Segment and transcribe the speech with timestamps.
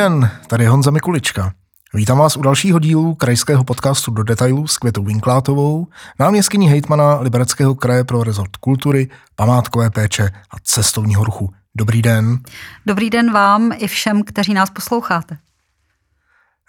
[0.00, 1.52] den, tady je Honza Mikulička.
[1.94, 5.86] Vítám vás u dalšího dílu krajského podcastu do detailu s Květou Vinklátovou,
[6.18, 11.52] náměstkyní hejtmana Libereckého kraje pro rezort kultury, památkové péče a cestovního ruchu.
[11.74, 12.38] Dobrý den.
[12.86, 15.38] Dobrý den vám i všem, kteří nás posloucháte.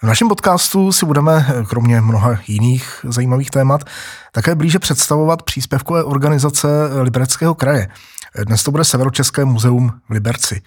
[0.01, 3.83] V našem podcastu si budeme, kromě mnoha jiných zajímavých témat,
[4.31, 6.67] také blíže představovat příspěvkové organizace
[7.01, 7.87] Libereckého kraje.
[8.45, 10.61] Dnes to bude Severočeské muzeum v Liberci.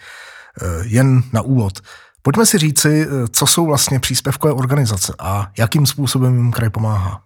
[0.82, 1.80] Jen na úvod.
[2.26, 7.22] Pojďme si říci, co jsou vlastně příspěvkové organizace a jakým způsobem jim kraj pomáhá.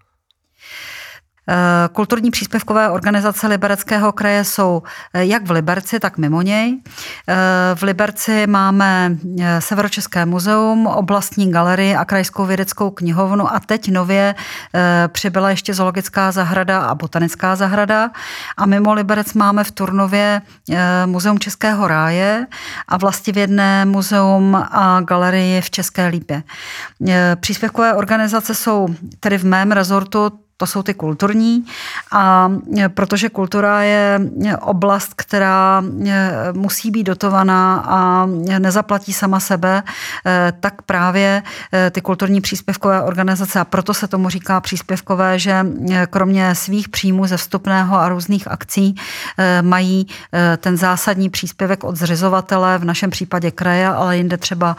[1.50, 4.82] Eh, kulturní příspěvkové organizace Libereckého kraje jsou
[5.14, 6.80] eh, jak v Liberci, tak mimo něj.
[7.28, 7.34] Eh,
[7.74, 9.16] v Liberci máme
[9.58, 14.34] Severočeské muzeum, oblastní galerii a krajskou vědeckou knihovnu a teď nově
[15.08, 18.10] přibyla ještě zoologická zahrada a botanická zahrada.
[18.56, 20.42] A mimo Liberec máme v Turnově
[21.06, 22.46] muzeum Českého ráje
[22.88, 26.42] a vlastivědné muzeum a galerii v České Lípě.
[27.40, 28.88] Příspěvkové organizace jsou
[29.20, 31.64] tedy v mém rezortu to jsou ty kulturní.
[32.12, 34.20] A e, protože kultura je
[34.60, 38.26] oblast, která e, musí být dotovaná a
[38.58, 39.82] nezaplatí sama sebe,
[40.26, 41.42] e, tak právě
[41.90, 45.66] ty kulturní příspěvkové organizace, a proto se tomu říká příspěvkové, že
[46.10, 48.94] kromě svých příjmů ze vstupného a různých akcí
[49.62, 50.06] mají
[50.58, 54.76] ten zásadní příspěvek od zřizovatele, v našem případě kraje, ale jinde třeba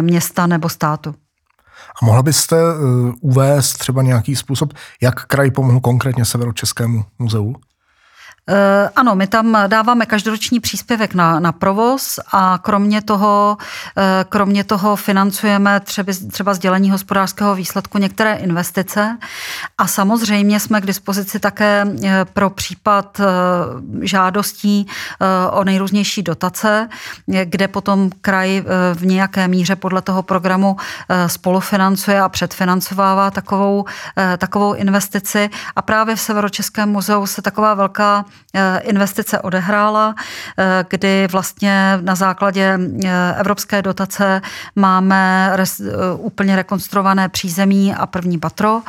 [0.00, 1.14] města nebo státu.
[2.02, 7.54] A mohla byste uh, uvést třeba nějaký způsob, jak kraj pomohl konkrétně Severočeskému muzeu?
[8.50, 13.56] Eh, ano, my tam dáváme každoroční příspěvek na, na provoz a kromě toho,
[13.96, 19.18] eh, kromě toho financujeme třeba, třeba sdělení hospodářského výsledku některé investice.
[19.78, 23.20] A samozřejmě jsme k dispozici také eh, pro případ
[24.00, 24.86] žádostí
[25.50, 26.88] o nejrůznější dotace,
[27.44, 28.64] kde potom kraj
[28.94, 30.76] v nějaké míře podle toho programu
[31.26, 33.84] spolufinancuje a předfinancovává takovou,
[34.38, 35.50] takovou investici.
[35.76, 38.24] A právě v Severočeském muzeu se taková velká
[38.82, 40.14] investice odehrála,
[40.58, 44.42] eh, kdy vlastně na základě eh, evropské dotace
[44.76, 45.52] máme
[46.16, 48.82] úplně rekonstruované přízemí a první patro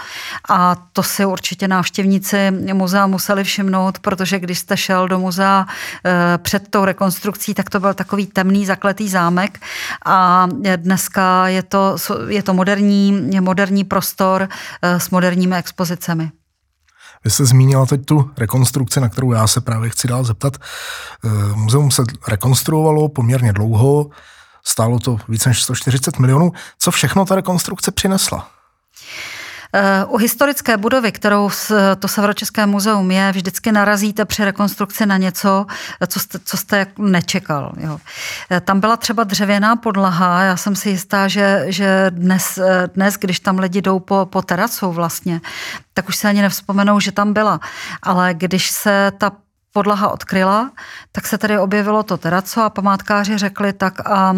[0.49, 5.65] a to si určitě návštěvníci muzea museli všimnout, protože když jste šel do muzea
[6.37, 9.59] před tou rekonstrukcí, tak to byl takový temný zakletý zámek
[10.05, 11.95] a dneska je to,
[12.27, 14.49] je to moderní, moderní prostor
[14.81, 16.31] s moderními expozicemi.
[17.23, 20.57] Vy jste zmínila teď tu rekonstrukci, na kterou já se právě chci dál zeptat.
[20.57, 24.09] Eh, muzeum se rekonstruovalo poměrně dlouho,
[24.65, 26.51] stálo to více než 140 milionů.
[26.79, 28.49] Co všechno ta rekonstrukce přinesla?
[29.73, 31.49] Eh, u historické budovy, kterou
[31.99, 35.65] to Severočeské muzeum je, vždycky narazíte při rekonstrukci na něco,
[36.07, 37.73] co jste, co jste nečekal.
[37.77, 37.99] Jo.
[38.51, 43.15] Eh, tam byla třeba dřevěná podlaha, já jsem si jistá, že, že dnes, eh, dnes,
[43.15, 45.41] když tam lidi jdou po, po teracou vlastně,
[45.93, 47.59] tak už se ani nevzpomenou, že tam byla.
[48.01, 49.31] Ale když se ta
[49.73, 50.71] podlaha odkryla,
[51.11, 54.35] tak se tedy objevilo to teraco a památkáři řekli, tak a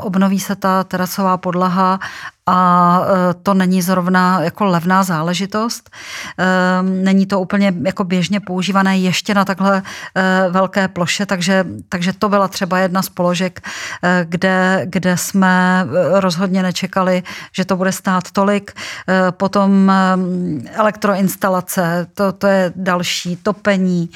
[0.00, 2.00] obnoví se ta teracová podlaha
[2.46, 5.90] a e, to není zrovna jako levná záležitost.
[6.38, 9.82] E, není to úplně jako běžně používané ještě na takhle
[10.14, 13.60] e, velké ploše, takže, takže to byla třeba jedna z položek,
[14.24, 18.72] kde, kde jsme rozhodně nečekali, že to bude stát tolik.
[19.30, 19.92] Potom
[20.72, 24.10] elektroinstalace, to, to je další, topení.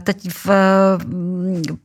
[0.00, 0.48] Teď v,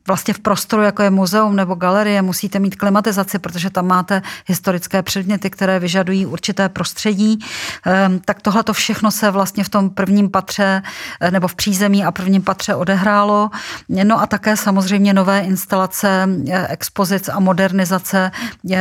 [0.06, 5.02] vlastně v prostoru, jako je muzeum nebo galerie, musíte mít klimatizaci, protože tam máte historické
[5.02, 7.38] předměty, které které vyžadují určité prostředí.
[7.86, 10.82] Ehm, tak tohle to všechno se vlastně v tom prvním patře
[11.20, 13.50] eh, nebo v přízemí a prvním patře odehrálo.
[13.88, 18.30] No a také samozřejmě nové instalace, eh, expozic a modernizace
[18.72, 18.78] eh,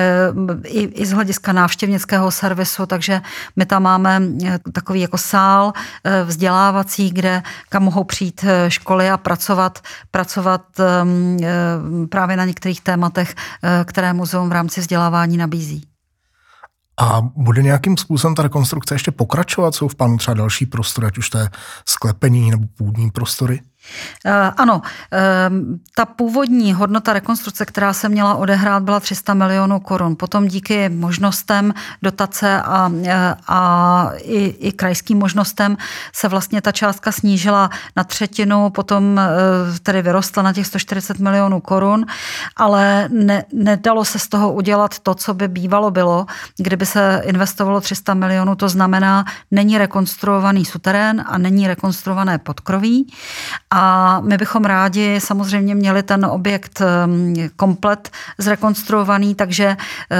[0.67, 3.21] i, i z hlediska návštěvnického servisu, takže
[3.55, 4.21] my tam máme
[4.73, 5.73] takový jako sál
[6.25, 9.79] vzdělávací, kde kam mohou přijít školy a pracovat,
[10.11, 11.37] pracovat ehm,
[12.09, 13.35] právě na některých tématech,
[13.85, 15.90] které muzeum v rámci vzdělávání nabízí.
[16.99, 19.75] A bude nějakým způsobem ta rekonstrukce ještě pokračovat?
[19.75, 21.49] Jsou v plánu třeba další prostory, ať už to je
[21.85, 23.59] sklepení nebo půdní prostory?
[24.25, 24.81] Eh, ano,
[25.11, 30.15] ehm, ta původní hodnota rekonstrukce, která se měla odehrát, byla 300 milionů korun.
[30.15, 35.77] Potom díky možnostem dotace a, eh, a i, i krajským možnostem
[36.13, 41.59] se vlastně ta částka snížila na třetinu, potom eh, tedy vyrostla na těch 140 milionů
[41.59, 42.05] korun,
[42.55, 46.25] ale ne, nedalo se z toho udělat to, co by bývalo bylo,
[46.57, 53.07] kdyby se investovalo 300 milionů, to znamená, není rekonstruovaný suterén a není rekonstruované podkroví
[53.73, 59.77] A my bychom rádi samozřejmě měli ten objekt ehm, komplet zrekonstruovaný, takže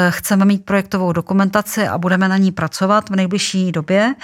[0.10, 4.16] chceme mít projektovou dokumentaci a budeme na ní pracovat v nejbližší době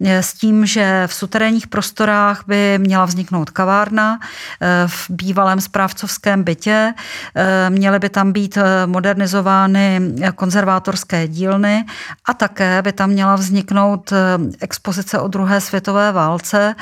[0.00, 4.18] s tím, že v suterénních prostorách by měla vzniknout kavárna
[4.86, 6.94] v bývalém správcovském bytě.
[7.68, 10.00] Měly by tam být modernizovány
[10.34, 11.84] konzervátorské dílny
[12.28, 14.12] a také by tam měla vzniknout
[14.60, 16.74] expozice o druhé světové válce.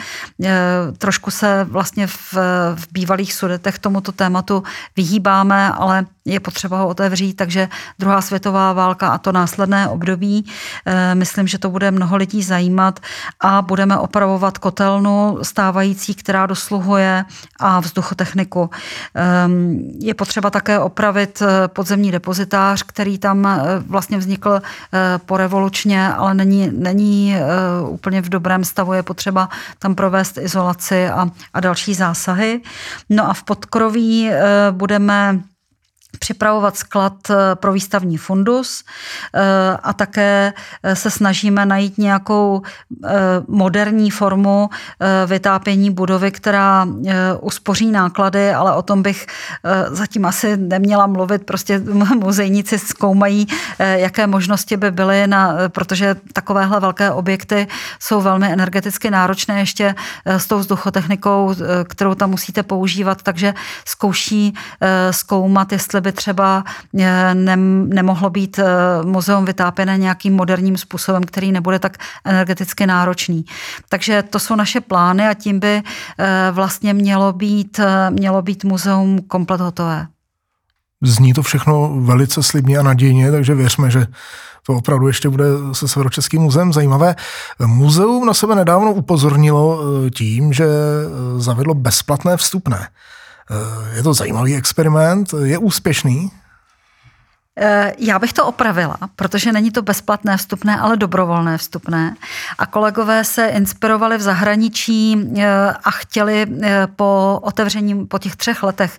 [0.98, 2.34] Trošku se vlastně v,
[2.74, 4.62] v bývalých sudetech tomuto tématu
[4.96, 7.68] vyhýbáme, ale je potřeba ho otevřít, takže
[7.98, 10.46] druhá světová válka a to následné období,
[10.86, 13.00] eh, myslím, že to bude mnoho lidí zajímat
[13.40, 17.24] a budeme opravovat kotelnu stávající, která dosluhuje
[17.60, 18.70] a vzduchotechniku.
[19.14, 24.62] Ehm, je potřeba také opravit eh, podzemní depozitář, který tam eh, vlastně vznikl
[25.26, 27.36] porevolučně, ale není, není
[27.88, 29.48] úplně v dobrém stavu, je potřeba
[29.78, 32.60] tam provést izolaci a, a další zásahy.
[33.10, 34.30] No a v podkroví
[34.70, 35.42] budeme
[36.22, 38.84] připravovat sklad eh, pro výstavní fundus
[39.34, 40.52] eh, a také
[40.82, 42.62] eh, se snažíme najít nějakou
[43.48, 44.70] moderní formu
[45.26, 46.86] vytápění budovy, která
[47.40, 49.26] uspoří náklady, ale o tom bych
[49.90, 51.46] zatím asi neměla mluvit.
[51.46, 51.78] Prostě
[52.14, 53.46] muzejníci zkoumají,
[53.78, 57.66] jaké možnosti by byly, na, protože takovéhle velké objekty
[57.98, 61.54] jsou velmi energeticky náročné ještě s tou vzduchotechnikou,
[61.88, 63.54] kterou tam musíte používat, takže
[63.84, 64.54] zkouší
[65.10, 66.64] zkoumat, jestli by třeba
[66.98, 68.64] eh, nemohlo být eh,
[69.04, 73.44] muzeum vytápěné nějakým moderním způsobem, který nebude tak energeticky náročný.
[73.88, 75.82] Takže to jsou naše plány a tím by
[76.18, 77.80] eh, vlastně mělo být,
[78.10, 80.06] mělo být muzeum komplet hotové.
[81.02, 84.06] Zní to všechno velice slibně a nadějně, takže věřme, že
[84.66, 87.14] to opravdu ještě bude se Severočeským muzeem zajímavé.
[87.66, 89.80] Muzeum na sebe nedávno upozornilo
[90.14, 90.66] tím, že
[91.38, 92.88] zavedlo bezplatné vstupné.
[93.50, 96.30] Eh, je to zajímavý experiment, je úspěšný?
[97.58, 102.16] Eh, já bych to opravila, protože není to bezplatné vstupné, ale dobrovolné vstupné.
[102.58, 105.46] A kolegové se inspirovali v zahraničí eh,
[105.84, 106.46] a chtěli
[106.96, 108.98] po otevření, po těch třech letech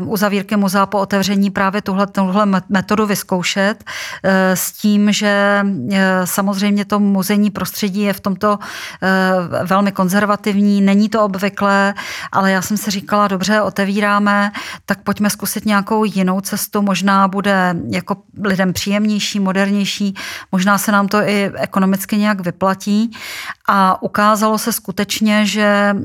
[0.00, 3.84] uzavírky muzea po otevření právě tuhle, tuhle metodu vyzkoušet
[4.54, 5.62] s tím, že
[6.24, 8.58] samozřejmě to muzejní prostředí je v tomto
[9.64, 11.94] velmi konzervativní, není to obvyklé,
[12.32, 14.52] ale já jsem si říkala, dobře, otevíráme,
[14.86, 17.55] tak pojďme zkusit nějakou jinou cestu, možná bude
[17.88, 20.14] jako lidem příjemnější, modernější,
[20.52, 23.10] možná se nám to i ekonomicky nějak vyplatí.
[23.68, 25.96] A ukázalo se skutečně, že,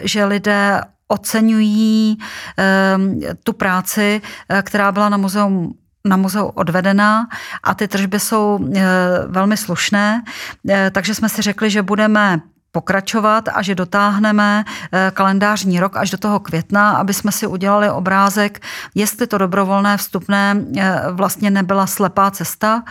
[0.00, 2.18] že lidé oceňují
[2.56, 7.28] ehm, tu práci, eh, která byla na muzeum na muzeu odvedená
[7.62, 8.82] a ty tržby jsou eh,
[9.26, 10.22] velmi slušné,
[10.68, 12.40] eh, takže jsme si řekli, že budeme
[12.72, 17.90] pokračovat a že dotáhneme eh, kalendářní rok až do toho května, aby jsme si udělali
[17.90, 18.62] obrázek,
[18.94, 22.82] jestli to dobrovolné vstupné eh, vlastně nebyla slepá cesta,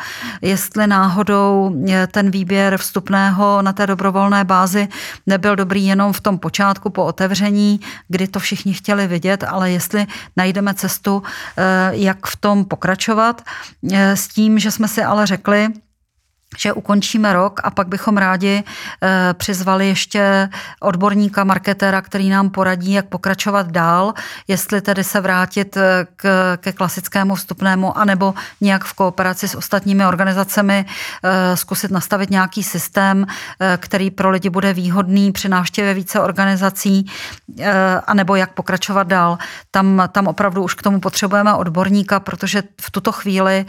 [0.42, 4.88] jestli náhodou eh, ten výběr vstupného na té dobrovolné bázi
[5.28, 10.08] nebyl dobrý jenom v tom počátku po otevření, kdy to všichni chtěli vidět, ale jestli
[10.38, 11.24] najdeme cestu,
[11.92, 13.42] jak v tom pokračovat,
[13.92, 15.70] s tím, že jsme si ale řekli,
[16.58, 22.94] že ukončíme rok a pak bychom rádi eh, přizvali ještě odborníka, marketéra, který nám poradí,
[22.94, 24.14] jak pokračovat dál,
[24.48, 30.06] jestli tedy se vrátit eh, k, ke klasickému vstupnému, anebo nějak v kooperaci s ostatními
[30.06, 30.86] organizacemi
[31.24, 33.26] eh, zkusit nastavit nějaký systém,
[33.78, 37.06] který pro lidi bude výhodný při návštěvě více organizací,
[38.08, 39.38] anebo jak pokračovat dál.
[39.72, 43.66] Tam, tam opravdu už k tomu potřebujeme odborníka, protože v tuto chvíli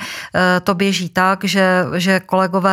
[0.62, 2.71] to běží tak, že, že kolegové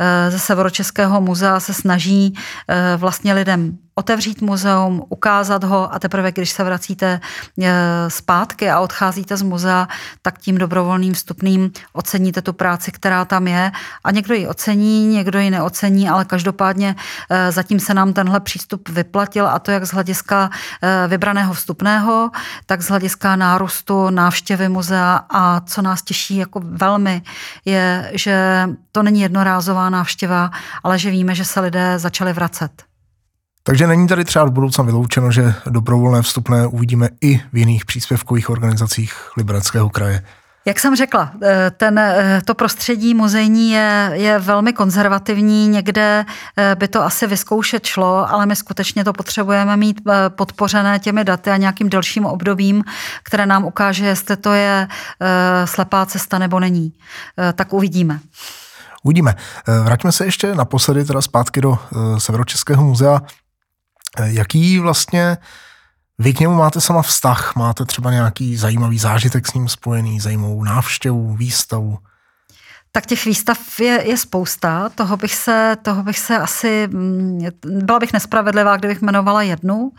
[0.00, 2.34] eh, ze Severočeského muzea se snaží
[2.68, 7.20] eh, vlastně lidem otevřít muzeum, ukázat ho a teprve, když se vracíte
[7.62, 7.70] eh,
[8.08, 9.88] zpátky a odcházíte z muzea,
[10.22, 13.72] tak tím dobrovolným vstupným oceníte tu práci, která tam je.
[14.04, 16.96] A někdo ji ocení, někdo ji neocení, ale každopádně
[17.50, 20.50] zatím se nám tenhle přístup vyplatil a to jak z hlediska
[21.08, 22.30] vybraného vstupného,
[22.66, 27.22] tak z hlediska nárůstu návštěvy muzea a co nás těší jako velmi
[27.64, 30.50] je, že to není jednorázová návštěva,
[30.82, 32.91] ale že víme, že se lidé začali vracet.
[33.62, 38.50] Takže není tady třeba v budoucna vyloučeno, že dobrovolné vstupné uvidíme i v jiných příspěvkových
[38.50, 40.22] organizacích Libereckého kraje.
[40.64, 46.24] Jak jsem řekla, eh, ten, eh, to prostředí muzejní je, je velmi konzervativní, někde
[46.56, 51.50] eh, by to asi vyzkoušet šlo, ale my skutečně to potřebujeme mít podpořené těmi daty
[51.50, 52.84] a nějakým delším obdobím,
[53.22, 54.88] které nám ukáže, jestli to je
[55.64, 56.92] slepá cesta nebo není.
[57.54, 58.20] Tak uvidíme.
[59.02, 59.34] Uvidíme.
[59.82, 61.78] Vraťme se ještě naposledy teda zpátky do
[62.18, 63.20] Severočeského muzea.
[64.20, 65.36] Jaký vlastně
[66.18, 70.64] Vy k němu máte sama vztah, máte třeba nějaký zajímavý zážitek s ním spojený, zajímavou
[70.64, 71.98] návštěvu, výstavu?
[72.92, 77.98] Tak těch výstav je, je spousta, toho bych, se, toho bych se asi, mm, byla
[77.98, 79.90] bych nespravedlivá, kdybych jmenovala jednu,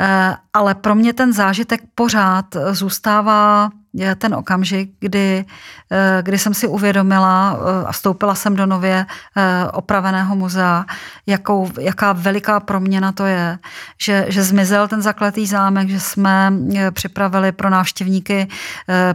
[0.00, 3.70] eh, ale pro mě ten zážitek pořád zůstává
[4.18, 5.44] ten okamžik, kdy,
[5.92, 9.06] eh, kdy jsem si uvědomila eh, a vstoupila jsem do nově
[9.36, 10.84] eh, opraveného muzea,
[11.26, 13.58] jakou, jaká veliká proměna to je,
[14.00, 16.52] že, že zmizel ten zakletý zámek, že jsme
[16.90, 18.48] připravili pro návštěvníky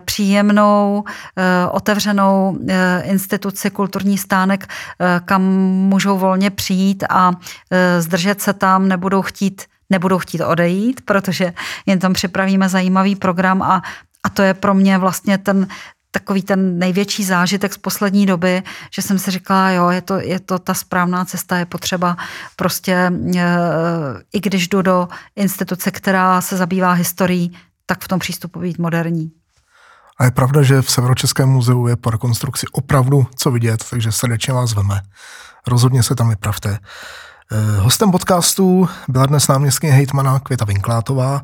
[0.05, 1.03] příjemnou,
[1.71, 2.59] otevřenou
[3.03, 4.67] instituci, kulturní stánek,
[5.25, 5.41] kam
[5.89, 7.31] můžou volně přijít a
[7.99, 11.53] zdržet se tam, nebudou chtít nebudou chtít odejít, protože
[11.85, 13.81] jen tam připravíme zajímavý program a
[14.27, 15.67] a to je pro mě vlastně ten,
[16.11, 20.39] takový ten největší zážitek z poslední doby, že jsem si říkala, jo, je to, je
[20.39, 22.17] to ta správná cesta, je potřeba
[22.55, 23.47] prostě, e,
[24.33, 29.31] i když jdu do instituce, která se zabývá historií, tak v tom přístupu být moderní.
[30.19, 34.53] A je pravda, že v Severočeském muzeu je po rekonstrukci opravdu co vidět, takže srdečně
[34.53, 35.01] vás veme.
[35.67, 36.79] Rozhodně se tam vypravte.
[37.51, 41.41] E, hostem podcastu byla dnes náměstkyně hejtmana Květa Vinklátová.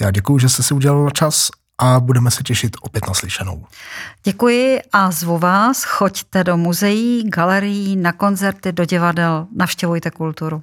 [0.00, 3.64] Já děkuji, že jste si udělal čas a budeme se těšit opět na slyšenou.
[4.24, 10.62] Děkuji a zvu vás, choďte do muzeí, galerií, na koncerty, do divadel, navštěvujte kulturu.